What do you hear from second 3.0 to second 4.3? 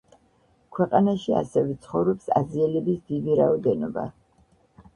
დიდი რაოდენობა.